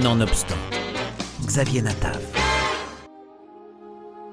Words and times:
Nonobstant, 0.00 0.56
Xavier 1.44 1.82
Natav. 1.82 2.18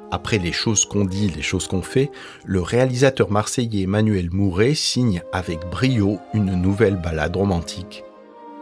Après 0.09 0.37
les 0.37 0.53
choses 0.53 0.85
qu'on 0.85 1.03
dit, 1.03 1.27
les 1.27 1.41
choses 1.41 1.67
qu'on 1.67 1.81
fait, 1.81 2.11
le 2.45 2.61
réalisateur 2.61 3.29
marseillais 3.29 3.83
Emmanuel 3.83 4.29
Mouret 4.31 4.73
signe 4.73 5.21
avec 5.33 5.69
brio 5.69 6.19
une 6.33 6.55
nouvelle 6.55 6.95
ballade 6.95 7.35
romantique. 7.35 8.05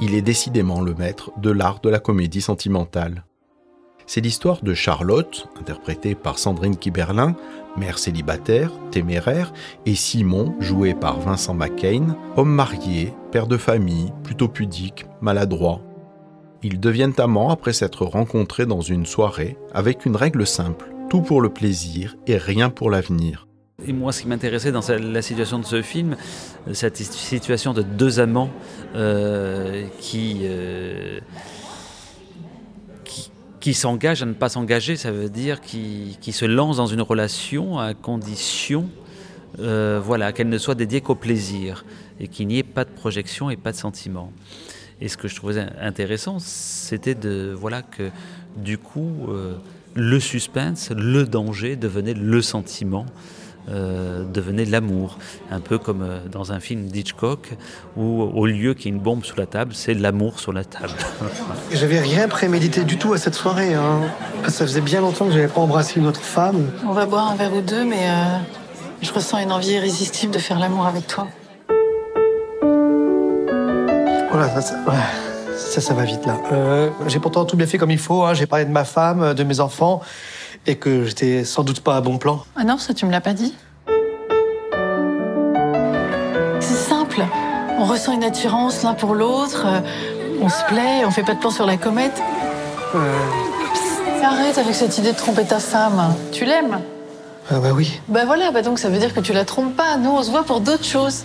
Il 0.02 0.15
est 0.15 0.23
décidément 0.23 0.81
le 0.81 0.96
maître 0.96 1.31
de 1.38 1.52
l'art 1.52 1.81
de 1.81 1.89
la 1.89 1.99
comédie 1.99 2.41
sentimentale. 2.41 3.25
C'est 4.07 4.21
l'histoire 4.21 4.63
de 4.63 4.73
Charlotte, 4.73 5.49
interprétée 5.59 6.15
par 6.15 6.39
Sandrine 6.39 6.77
Kiberlin, 6.77 7.35
mère 7.77 7.99
célibataire, 7.99 8.71
téméraire, 8.89 9.53
et 9.85 9.93
Simon, 9.93 10.55
joué 10.59 10.95
par 10.95 11.19
Vincent 11.19 11.53
McCain, 11.53 12.17
homme 12.37 12.55
marié, 12.55 13.13
père 13.31 13.45
de 13.45 13.57
famille, 13.57 14.11
plutôt 14.23 14.47
pudique, 14.47 15.05
maladroit. 15.21 15.83
Ils 16.63 16.80
deviennent 16.80 17.13
amants 17.17 17.49
après 17.49 17.73
s'être 17.73 18.05
rencontrés 18.05 18.66
dans 18.66 18.81
une 18.81 19.05
soirée 19.05 19.57
avec 19.73 20.05
une 20.05 20.16
règle 20.16 20.45
simple, 20.47 20.91
tout 21.09 21.21
pour 21.21 21.41
le 21.41 21.49
plaisir 21.49 22.16
et 22.27 22.38
rien 22.38 22.70
pour 22.70 22.89
l'avenir. 22.89 23.47
Et 23.85 23.93
moi, 23.93 24.11
ce 24.11 24.21
qui 24.21 24.27
m'intéressait 24.27 24.71
dans 24.71 24.81
la 24.89 25.21
situation 25.21 25.59
de 25.59 25.66
ce 25.66 25.81
film, 25.83 26.16
cette 26.73 26.97
situation 26.97 27.73
de 27.73 27.83
deux 27.83 28.20
amants 28.20 28.49
euh, 28.95 29.85
qui, 29.99 30.39
euh, 30.43 31.20
qui 33.67 33.73
s'engage 33.73 34.23
à 34.23 34.25
ne 34.25 34.31
pas 34.31 34.47
s'engager, 34.47 34.95
ça 34.95 35.11
veut 35.11 35.30
dire 35.30 35.59
qui, 35.59 36.17
se 36.31 36.45
lance 36.45 36.77
dans 36.77 36.88
une 36.88 37.02
relation 37.02 37.77
à 37.80 37.94
condition 37.94 38.89
euh, 39.59 39.99
voilà, 40.02 40.31
qu'elle 40.31 40.47
ne 40.47 40.58
soit 40.58 40.73
dédiée 40.73 41.02
qu'au 41.02 41.16
plaisir 41.16 41.83
et 42.19 42.30
qu'il 42.30 42.47
n'y 42.47 42.59
ait 42.59 42.63
pas 42.63 42.85
de 42.85 42.89
projection 42.89 43.49
et 43.49 43.58
pas 43.58 43.73
de 43.73 43.77
sentiment. 43.77 44.31
Et 45.01 45.09
ce 45.09 45.17
que 45.17 45.27
je 45.27 45.35
trouvais 45.35 45.65
intéressant, 45.79 46.37
c'était 46.39 47.15
de 47.15 47.55
voilà 47.57 47.81
que 47.81 48.09
du 48.55 48.77
coup 48.77 49.27
euh, 49.29 49.55
le 49.95 50.19
suspense, 50.19 50.91
le 50.91 51.25
danger 51.25 51.75
devenait 51.75 52.13
le 52.13 52.41
sentiment 52.41 53.05
euh, 53.69 54.23
devenait 54.23 54.63
l'amour. 54.63 55.17
Un 55.52 55.59
peu 55.59 55.77
comme 55.77 56.02
euh, 56.02 56.19
dans 56.31 56.53
un 56.53 56.61
film 56.61 56.85
d'Hitchcock, 56.85 57.49
où 57.97 58.22
au 58.22 58.45
lieu 58.45 58.73
qu'il 58.73 58.85
y 58.85 58.88
ait 58.88 58.95
une 58.95 59.03
bombe 59.03 59.25
sous 59.25 59.35
la 59.35 59.45
table, 59.45 59.73
c'est 59.75 59.94
l'amour 59.94 60.39
sur 60.39 60.53
la 60.53 60.63
table. 60.63 60.94
J'avais 61.73 62.00
rien 62.00 62.29
prémédité 62.29 62.85
du 62.85 62.97
tout 62.97 63.11
à 63.11 63.17
cette 63.17 63.35
soirée. 63.35 63.73
Hein. 63.73 64.03
Ça 64.47 64.66
faisait 64.66 64.79
bien 64.79 65.02
longtemps 65.02 65.25
que 65.25 65.31
je 65.31 65.39
n'avais 65.39 65.52
pas 65.52 65.59
embrassé 65.59 66.00
une 66.00 66.07
autre 66.07 66.22
femme. 66.22 66.72
On 66.88 66.94
va 66.94 67.05
boire 67.05 67.29
un 67.29 67.35
verre 67.35 67.53
ou 67.53 67.59
deux, 67.59 67.83
mais 67.83 68.09
euh, 68.09 68.38
je 69.02 69.11
ressens 69.11 69.39
une 69.39 69.52
envie 69.52 69.72
irrésistible 69.72 70.31
de 70.31 70.39
faire 70.39 70.59
l'amour 70.59 70.85
avec 70.85 71.05
toi. 71.05 71.27
Voilà, 74.38 74.61
ça, 74.61 75.81
ça, 75.81 75.93
va 75.95 76.03
vite 76.03 76.27
là. 76.27 76.38
j'ai 77.07 77.19
pourtant 77.19 77.43
tout 77.45 77.57
bien 77.57 77.66
fait 77.66 77.80
comme 77.80 77.89
il 77.89 77.97
faut. 77.97 78.23
Hein. 78.23 78.35
J'ai 78.35 78.45
parlé 78.45 78.66
de 78.66 78.71
ma 78.71 78.83
femme, 78.83 79.33
de 79.33 79.44
mes 79.44 79.59
enfants 79.59 80.02
et 80.67 80.75
que 80.75 81.05
j'étais 81.05 81.44
sans 81.44 81.63
doute 81.63 81.79
pas 81.79 81.95
à 81.95 82.02
bon 82.02 82.19
plan. 82.19 82.44
Ah 82.55 82.63
non, 82.63 82.77
ça 82.77 82.94
tu 82.94 83.07
me 83.07 83.11
l'as 83.11 83.21
pas 83.21 83.33
dit. 83.33 83.55
C'est 86.59 86.75
simple. 86.75 87.23
On 87.79 87.85
ressent 87.85 88.13
une 88.13 88.23
attirance 88.23 88.83
l'un 88.83 88.94
pour 88.94 89.16
l'autre, 89.16 89.66
euh, 89.66 89.79
on 90.39 90.49
se 90.49 90.63
plaît, 90.66 91.03
on 91.03 91.09
fait 91.09 91.23
pas 91.23 91.33
de 91.33 91.39
plan 91.39 91.49
sur 91.49 91.66
la 91.66 91.77
comète. 91.77 92.22
Euh... 92.94 93.17
Arrête 94.23 94.59
avec 94.59 94.75
cette 94.75 94.95
idée 94.99 95.13
de 95.13 95.17
tromper 95.17 95.45
ta 95.45 95.59
femme. 95.59 96.13
Tu 96.31 96.45
l'aimes? 96.45 96.79
Ah 97.49 97.59
bah 97.59 97.69
oui. 97.73 97.99
Bah 98.07 98.25
voilà, 98.25 98.51
bah 98.51 98.61
donc 98.61 98.77
ça 98.77 98.89
veut 98.89 98.99
dire 98.99 99.16
que 99.16 99.19
tu 99.19 99.33
la 99.33 99.45
trompes 99.45 99.75
pas. 99.75 99.97
Nous, 99.97 100.11
on 100.11 100.22
se 100.22 100.29
voit 100.29 100.44
pour 100.44 100.59
d'autres 100.59 100.85
choses 100.85 101.23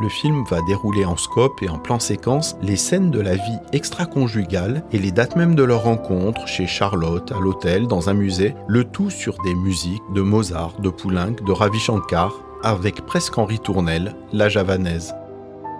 le 0.00 0.08
film 0.08 0.44
va 0.48 0.60
dérouler 0.62 1.04
en 1.04 1.16
scope 1.16 1.62
et 1.62 1.68
en 1.68 1.78
plan 1.78 1.98
séquence 1.98 2.56
les 2.62 2.76
scènes 2.76 3.10
de 3.10 3.20
la 3.20 3.34
vie 3.34 3.58
extra-conjugale 3.72 4.84
et 4.92 4.98
les 4.98 5.10
dates 5.10 5.36
même 5.36 5.54
de 5.54 5.62
leur 5.62 5.82
rencontre 5.82 6.46
chez 6.46 6.66
Charlotte, 6.66 7.32
à 7.32 7.40
l'hôtel, 7.40 7.86
dans 7.86 8.08
un 8.08 8.14
musée, 8.14 8.54
le 8.68 8.84
tout 8.84 9.10
sur 9.10 9.36
des 9.42 9.54
musiques 9.54 10.02
de 10.14 10.20
Mozart, 10.20 10.80
de 10.80 10.88
Poulenc, 10.88 11.42
de 11.44 11.52
Ravi 11.52 11.80
Shankar, 11.80 12.32
avec 12.62 13.06
presque 13.06 13.38
Henri 13.38 13.58
Tournel, 13.58 14.14
la 14.32 14.48
javanaise. 14.48 15.14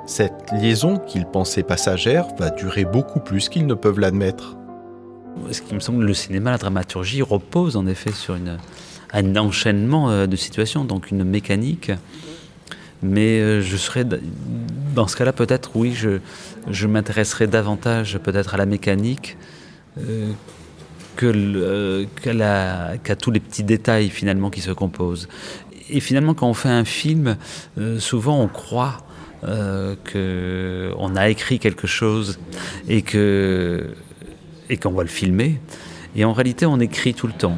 Cette 0.06 0.50
liaison 0.52 0.98
qu'ils 0.98 1.26
pensaient 1.26 1.62
passagère 1.62 2.26
va 2.38 2.50
durer 2.50 2.84
beaucoup 2.84 3.20
plus 3.20 3.48
qu'ils 3.48 3.66
ne 3.66 3.74
peuvent 3.74 4.00
l'admettre. 4.00 4.56
Ce 5.50 5.62
qui 5.62 5.74
me 5.74 5.80
semble, 5.80 6.04
le 6.04 6.14
cinéma, 6.14 6.50
la 6.50 6.58
dramaturgie 6.58 7.22
repose 7.22 7.76
en 7.76 7.86
effet 7.86 8.12
sur 8.12 8.34
une, 8.34 8.58
un 9.12 9.36
enchaînement 9.36 10.10
euh, 10.10 10.26
de 10.26 10.34
situations, 10.34 10.84
donc 10.84 11.10
une 11.10 11.24
mécanique 11.24 11.92
mais 13.02 13.40
euh, 13.40 13.60
je 13.62 13.76
serais, 13.76 14.04
dans 14.94 15.06
ce 15.06 15.16
cas-là, 15.16 15.32
peut-être, 15.32 15.70
oui, 15.74 15.92
je, 15.94 16.18
je 16.68 16.86
m'intéresserais 16.86 17.46
davantage 17.46 18.18
peut-être 18.18 18.54
à 18.54 18.56
la 18.56 18.66
mécanique 18.66 19.36
euh, 19.98 20.32
euh, 21.22 22.04
qu'à 23.02 23.16
tous 23.16 23.30
les 23.30 23.40
petits 23.40 23.64
détails 23.64 24.08
finalement 24.08 24.50
qui 24.50 24.60
se 24.60 24.70
composent. 24.70 25.28
Et 25.90 26.00
finalement, 26.00 26.34
quand 26.34 26.48
on 26.48 26.54
fait 26.54 26.68
un 26.68 26.84
film, 26.84 27.36
souvent 27.98 28.40
on 28.40 28.46
croit 28.46 28.98
qu'on 29.42 31.16
a 31.16 31.28
écrit 31.30 31.58
quelque 31.58 31.86
chose 31.86 32.38
et 32.88 33.00
que 33.00 33.94
et 34.68 34.76
qu'on 34.76 34.92
va 34.92 35.02
le 35.02 35.08
filmer. 35.08 35.60
Et 36.14 36.26
en 36.26 36.34
réalité, 36.34 36.66
on 36.66 36.78
écrit 36.78 37.14
tout 37.14 37.26
le 37.26 37.32
temps. 37.32 37.56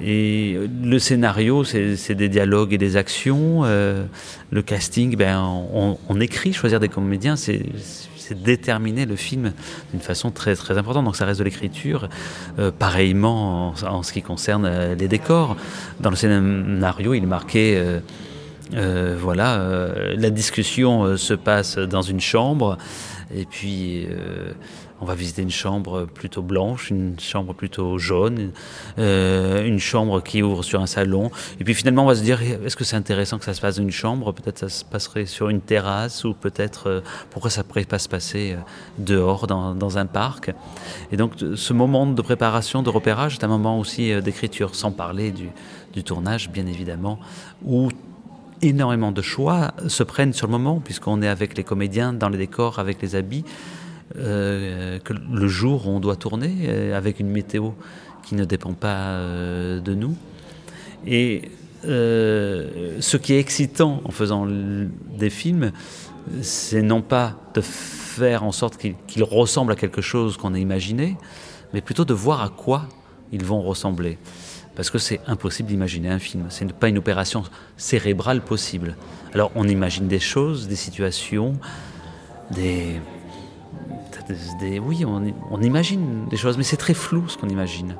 Et 0.00 0.56
le 0.82 0.98
scénario, 0.98 1.64
c'est 1.64 2.14
des 2.14 2.28
dialogues 2.28 2.72
et 2.72 2.78
des 2.78 2.96
actions. 2.96 3.62
Euh, 3.64 4.04
le 4.50 4.62
casting, 4.62 5.16
ben, 5.16 5.40
on, 5.40 6.20
écrit, 6.20 6.52
choisir 6.52 6.80
des 6.80 6.88
comédiens, 6.88 7.36
c'est 7.36 7.62
déterminer 8.30 9.06
le 9.06 9.16
film 9.16 9.52
d'une 9.90 10.02
façon 10.02 10.30
très, 10.30 10.54
très 10.54 10.76
importante. 10.76 11.06
Donc 11.06 11.16
ça 11.16 11.24
reste 11.24 11.38
de 11.38 11.44
l'écriture. 11.44 12.08
Euh, 12.58 12.70
pareillement 12.70 13.74
en, 13.82 14.02
ce 14.02 14.12
qui 14.12 14.20
concerne 14.20 14.66
euh, 14.66 14.94
les 14.94 15.08
décors. 15.08 15.56
Dans 16.00 16.10
le 16.10 16.16
scénario, 16.16 17.14
il 17.14 17.26
marquait... 17.26 17.82
voilà, 18.70 19.66
la 20.14 20.28
discussion 20.30 21.16
se 21.16 21.32
passe 21.32 21.78
dans 21.78 22.02
une 22.02 22.20
chambre 22.20 22.76
et 23.34 23.46
puis 23.46 24.06
on 25.00 25.04
va 25.04 25.14
visiter 25.14 25.42
une 25.42 25.50
chambre 25.50 26.06
plutôt 26.06 26.42
blanche, 26.42 26.90
une 26.90 27.18
chambre 27.20 27.54
plutôt 27.54 27.98
jaune, 27.98 28.50
euh, 28.98 29.64
une 29.64 29.78
chambre 29.78 30.22
qui 30.22 30.42
ouvre 30.42 30.62
sur 30.62 30.80
un 30.80 30.86
salon. 30.86 31.30
Et 31.60 31.64
puis 31.64 31.74
finalement, 31.74 32.04
on 32.04 32.08
va 32.08 32.14
se 32.14 32.22
dire, 32.22 32.40
est-ce 32.42 32.76
que 32.76 32.84
c'est 32.84 32.96
intéressant 32.96 33.38
que 33.38 33.44
ça 33.44 33.54
se 33.54 33.60
passe 33.60 33.76
dans 33.76 33.82
une 33.82 33.90
chambre? 33.90 34.32
Peut-être 34.32 34.58
ça 34.58 34.68
se 34.68 34.84
passerait 34.84 35.26
sur 35.26 35.48
une 35.48 35.60
terrasse 35.60 36.24
ou 36.24 36.34
peut-être 36.34 36.88
euh, 36.88 37.00
pourquoi 37.30 37.50
ça 37.50 37.62
pourrait 37.62 37.84
pas 37.84 37.98
se 37.98 38.08
passer 38.08 38.52
euh, 38.52 38.56
dehors 38.98 39.46
dans, 39.46 39.98
un 39.98 40.06
parc? 40.06 40.52
Et 41.12 41.16
donc 41.16 41.32
ce 41.54 41.72
moment 41.72 42.06
de 42.06 42.22
préparation, 42.22 42.82
de 42.82 42.90
repérage, 42.90 43.34
est 43.34 43.44
un 43.44 43.48
moment 43.48 43.78
aussi 43.78 44.20
d'écriture, 44.20 44.74
sans 44.74 44.92
parler 44.92 45.30
du, 45.30 45.48
du 45.92 46.04
tournage, 46.04 46.50
bien 46.50 46.66
évidemment, 46.66 47.18
où 47.64 47.88
énormément 48.62 49.12
de 49.12 49.22
choix 49.22 49.72
se 49.86 50.02
prennent 50.02 50.32
sur 50.32 50.46
le 50.46 50.52
moment, 50.52 50.80
puisqu'on 50.80 51.22
est 51.22 51.28
avec 51.28 51.56
les 51.56 51.64
comédiens 51.64 52.12
dans 52.12 52.28
les 52.28 52.38
décors, 52.38 52.78
avec 52.78 53.00
les 53.00 53.14
habits. 53.14 53.44
Euh, 54.18 54.98
que 54.98 55.12
le 55.12 55.46
jour 55.46 55.86
où 55.86 55.90
on 55.90 56.00
doit 56.00 56.16
tourner, 56.16 56.52
euh, 56.62 56.96
avec 56.96 57.20
une 57.20 57.28
météo 57.28 57.70
qui 58.24 58.34
ne 58.34 58.44
dépend 58.44 58.72
pas 58.72 59.10
euh, 59.10 59.80
de 59.80 59.94
nous. 59.94 60.16
Et 61.06 61.50
ce 61.84 63.16
qui 63.16 63.34
est 63.34 63.38
excitant 63.38 64.02
en 64.04 64.10
faisant 64.10 64.48
des 65.16 65.30
films, 65.30 65.70
c'est 66.42 66.82
non 66.82 67.02
pas 67.02 67.36
de 67.54 67.60
faire 67.60 68.42
en 68.42 68.50
sorte 68.50 68.76
qu'ils 68.76 69.22
ressemblent 69.22 69.72
à 69.72 69.76
quelque 69.76 70.00
chose 70.02 70.36
qu'on 70.36 70.54
a 70.54 70.58
imaginé, 70.58 71.16
mais 71.72 71.80
plutôt 71.80 72.04
de 72.04 72.12
voir 72.12 72.42
à 72.42 72.48
quoi 72.48 72.88
ils 73.30 73.44
vont 73.44 73.62
ressembler. 73.62 74.18
Parce 74.74 74.90
que 74.90 74.98
c'est 74.98 75.20
impossible 75.28 75.68
d'imaginer 75.68 76.10
un 76.10 76.18
film, 76.18 76.46
ce 76.50 76.64
n'est 76.64 76.72
pas 76.72 76.88
une 76.88 76.98
opération 76.98 77.44
cérébrale 77.76 78.40
possible. 78.40 78.96
Alors 79.32 79.52
on 79.54 79.68
imagine 79.68 80.08
des 80.08 80.20
choses, 80.20 80.66
des 80.66 80.76
situations, 80.76 81.54
des, 82.50 83.00
oui, 84.80 85.04
on, 85.04 85.60
imagine 85.60 86.26
des 86.28 86.36
choses, 86.36 86.56
mais 86.56 86.64
c'est 86.64 86.76
très 86.76 86.94
flou 86.94 87.28
ce 87.28 87.36
qu'on 87.36 87.48
imagine. 87.48 87.96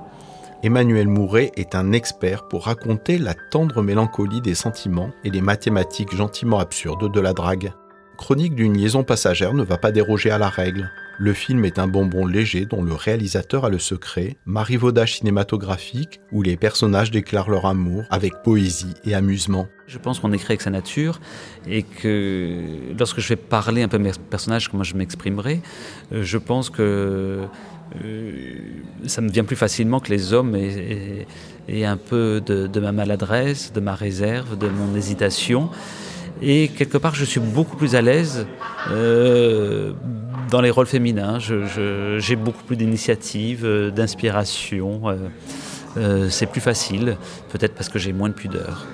Emmanuel 0.62 1.06
Mouret 1.06 1.52
est 1.56 1.74
un 1.74 1.92
expert 1.92 2.48
pour 2.48 2.64
raconter 2.64 3.18
la 3.18 3.34
tendre 3.34 3.82
mélancolie 3.82 4.40
des 4.40 4.54
sentiments 4.54 5.10
et 5.22 5.30
les 5.30 5.40
mathématiques 5.40 6.14
gentiment 6.14 6.58
absurdes 6.58 7.12
de 7.12 7.20
la 7.20 7.32
drague. 7.32 7.72
Chronique 8.16 8.56
d'une 8.56 8.76
liaison 8.76 9.04
passagère 9.04 9.54
ne 9.54 9.62
va 9.62 9.78
pas 9.78 9.92
déroger 9.92 10.30
à 10.30 10.38
la 10.38 10.48
règle. 10.48 10.90
Le 11.20 11.32
film 11.32 11.64
est 11.64 11.80
un 11.80 11.88
bonbon 11.88 12.26
léger 12.26 12.64
dont 12.64 12.80
le 12.80 12.94
réalisateur 12.94 13.64
a 13.64 13.70
le 13.70 13.80
secret, 13.80 14.36
marivaudage 14.46 15.16
cinématographique 15.16 16.20
où 16.30 16.42
les 16.42 16.56
personnages 16.56 17.10
déclarent 17.10 17.50
leur 17.50 17.66
amour 17.66 18.04
avec 18.10 18.34
poésie 18.44 18.94
et 19.04 19.16
amusement. 19.16 19.66
Je 19.88 19.98
pense 19.98 20.20
qu'on 20.20 20.32
écrit 20.32 20.52
avec 20.52 20.60
sa 20.60 20.70
nature 20.70 21.18
et 21.66 21.82
que 21.82 22.62
lorsque 22.96 23.18
je 23.18 23.30
vais 23.30 23.36
parler 23.36 23.82
un 23.82 23.88
peu 23.88 23.98
mes 23.98 24.12
personnages, 24.30 24.68
comment 24.68 24.84
je 24.84 24.94
m'exprimerai, 24.94 25.60
euh, 26.12 26.22
je 26.22 26.38
pense 26.38 26.70
que 26.70 27.42
euh, 28.04 28.54
ça 29.06 29.20
me 29.20 29.28
vient 29.28 29.44
plus 29.44 29.56
facilement 29.56 29.98
que 29.98 30.10
les 30.10 30.32
hommes 30.32 30.54
aient, 30.54 31.26
un 31.84 31.96
peu 31.96 32.40
de, 32.46 32.80
ma 32.80 32.92
maladresse, 32.92 33.72
de 33.72 33.80
ma 33.80 33.96
réserve, 33.96 34.56
de 34.56 34.68
mon 34.68 34.94
hésitation. 34.94 35.68
Et 36.42 36.68
quelque 36.68 36.98
part, 36.98 37.16
je 37.16 37.24
suis 37.24 37.40
beaucoup 37.40 37.76
plus 37.76 37.96
à 37.96 38.02
l'aise, 38.02 38.46
euh, 38.92 39.92
dans 40.50 40.60
les 40.60 40.70
rôles 40.70 40.86
féminins, 40.86 41.38
j'ai 41.38 42.36
beaucoup 42.36 42.64
plus 42.64 42.76
d'initiative, 42.76 43.66
d'inspiration. 43.94 45.02
c'est 46.28 46.46
plus 46.46 46.60
facile, 46.60 47.16
peut-être 47.50 47.74
parce 47.74 47.88
que 47.88 47.98
j'ai 47.98 48.12
moins 48.12 48.28
de 48.28 48.34
pudeur. 48.34 48.86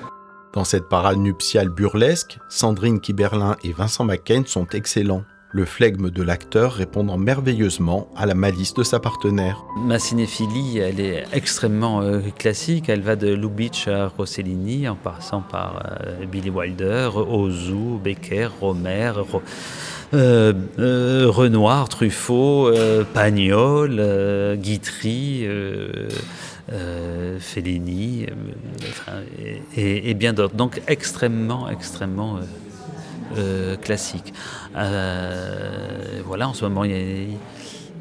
Dans 0.53 0.65
cette 0.65 0.89
parade 0.89 1.19
nuptiale 1.19 1.69
burlesque, 1.69 2.39
Sandrine 2.49 3.01
Kiberlin 3.01 3.57
et 3.65 3.73
Vincent 3.73 4.05
McCain 4.05 4.45
sont 4.47 4.67
excellents 4.69 5.25
le 5.55 5.65
flegme 5.65 6.11
de 6.11 6.23
l'acteur 6.25 6.73
répondant 6.73 7.17
merveilleusement 7.17 8.09
à 8.17 8.27
la 8.27 8.35
malice 8.35 8.75
de 8.75 8.83
sa 8.83 8.99
partenaire. 8.99 9.65
Ma 9.77 10.01
cinéphilie, 10.01 10.79
elle 10.79 10.99
est 10.99 11.25
extrêmement 11.33 12.01
euh, 12.01 12.19
classique. 12.37 12.89
Elle 12.89 13.03
va 13.03 13.15
de 13.15 13.33
Lubitsch 13.33 13.87
à 13.87 14.09
Rossellini, 14.09 14.89
en 14.89 14.97
passant 14.97 15.43
par 15.43 15.81
euh, 15.87 16.27
Billy 16.27 16.51
Wilder, 16.51 17.11
Ozu, 17.15 18.01
Becker, 18.03 18.49
Romer, 18.61 19.13
euh, 19.17 19.39
Renoir, 20.15 21.89
Truffaut, 21.89 22.71
Pagnol, 23.13 24.57
Guitry. 24.59 25.47
Fellini 27.41 28.27
et, 29.77 30.15
bien 30.15 30.33
d'autres. 30.33 30.55
Donc 30.55 30.81
extrêmement, 30.89 31.69
extrêmement 31.69 32.39
euh, 33.37 33.77
classique. 33.77 34.33
Euh, 34.77 36.21
voilà, 36.25 36.49
en 36.49 36.55
ce 36.55 36.65
moment, 36.65 36.85
il 36.85 36.91
y 36.93 36.95
a, 36.95 37.37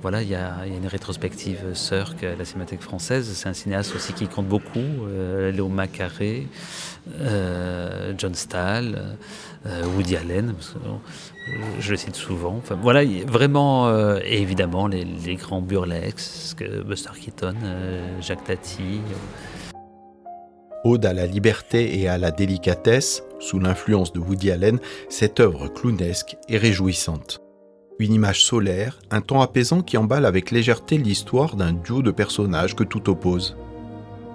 voilà, 0.04 0.22
il 0.22 0.30
y 0.30 0.36
a, 0.36 0.68
une 0.68 0.86
rétrospective 0.86 1.74
Cirque 1.74 2.24
à 2.24 2.36
la 2.36 2.46
Cinémathèque 2.46 2.82
française. 2.82 3.32
C'est 3.34 3.50
un 3.50 3.54
cinéaste 3.54 3.96
aussi 3.96 4.14
qui 4.14 4.28
compte 4.28 4.48
beaucoup. 4.48 4.80
Euh, 4.80 5.50
Léo 5.50 5.70
Macaré, 5.70 6.48
John 8.18 8.36
Stahl, 8.36 9.18
Woody 9.96 10.16
Allen, 10.16 10.54
je 11.80 11.92
le 11.92 11.98
cite 11.98 12.16
souvent. 12.16 12.62
Voilà, 12.82 13.04
vraiment, 13.26 13.94
et 14.20 14.42
évidemment, 14.42 14.88
les, 14.88 15.06
les 15.06 15.36
grands 15.36 15.62
burlesques, 15.62 16.64
Buster 16.86 17.12
Keaton, 17.20 17.56
Jacques 18.22 18.44
Tati. 18.44 19.02
Ode 20.84 21.06
à 21.06 21.14
la 21.14 21.28
liberté 21.28 22.00
et 22.00 22.10
à 22.10 22.18
la 22.18 22.32
délicatesse, 22.32 23.24
sous 23.40 23.60
l'influence 23.60 24.12
de 24.12 24.20
Woody 24.20 24.52
Allen, 24.52 24.80
cette 25.10 25.40
œuvre 25.40 25.70
clownesque 25.70 26.36
est 26.50 26.58
réjouissante. 26.58 27.43
Une 28.00 28.14
image 28.14 28.44
solaire, 28.44 29.00
un 29.12 29.22
ton 29.22 29.40
apaisant 29.42 29.82
qui 29.82 29.98
emballe 29.98 30.26
avec 30.26 30.50
légèreté 30.50 30.98
l'histoire 30.98 31.56
d'un 31.56 31.74
duo 31.74 32.02
de 32.02 32.10
personnages 32.10 32.76
que 32.76 32.84
tout 32.84 33.10
oppose. 33.10 33.56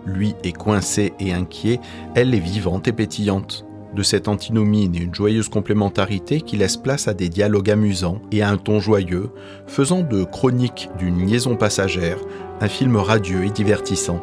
Lui 0.07 0.35
est 0.45 0.53
coincé 0.53 1.13
et 1.19 1.33
inquiet, 1.33 1.81
elle 2.15 2.35
est 2.35 2.41
vivante 2.41 2.87
et 2.87 2.93
pétillante. 2.93 3.65
De 3.95 4.03
cette 4.03 4.29
antinomie 4.29 4.89
naît 4.89 5.01
une 5.01 5.15
joyeuse 5.15 5.49
complémentarité 5.49 6.41
qui 6.41 6.57
laisse 6.57 6.77
place 6.77 7.09
à 7.09 7.15
des 7.15 7.29
dialogues 7.29 7.71
amusants 7.71 8.23
et 8.31 8.43
à 8.43 8.51
un 8.51 8.59
ton 8.59 8.79
joyeux, 8.79 9.31
faisant 9.67 10.03
de 10.03 10.23
Chronique 10.23 10.89
d'une 10.99 11.27
liaison 11.27 11.57
passagère 11.57 12.19
un 12.61 12.69
film 12.69 12.97
radieux 12.97 13.45
et 13.45 13.51
divertissant. 13.51 14.23